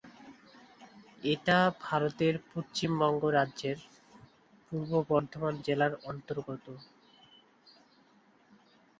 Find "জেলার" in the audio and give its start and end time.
5.65-5.93